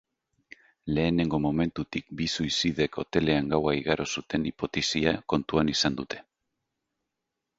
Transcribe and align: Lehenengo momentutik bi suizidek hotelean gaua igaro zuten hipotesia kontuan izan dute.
Lehenengo 0.97 1.39
momentutik 1.43 2.07
bi 2.21 2.27
suizidek 2.37 2.97
hotelean 3.03 3.51
gaua 3.53 3.75
igaro 3.81 4.07
zuten 4.21 4.49
hipotesia 4.53 5.15
kontuan 5.35 5.73
izan 5.75 6.01
dute. 6.03 6.23